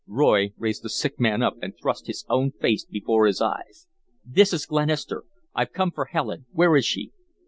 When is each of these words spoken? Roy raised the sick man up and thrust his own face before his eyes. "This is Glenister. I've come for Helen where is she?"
Roy 0.07 0.51
raised 0.57 0.81
the 0.81 0.89
sick 0.89 1.19
man 1.19 1.43
up 1.43 1.57
and 1.61 1.77
thrust 1.77 2.07
his 2.07 2.25
own 2.27 2.53
face 2.53 2.85
before 2.85 3.27
his 3.27 3.39
eyes. 3.39 3.85
"This 4.25 4.51
is 4.51 4.65
Glenister. 4.65 5.25
I've 5.53 5.73
come 5.73 5.91
for 5.91 6.05
Helen 6.05 6.47
where 6.51 6.75
is 6.75 6.85
she?" 6.87 7.11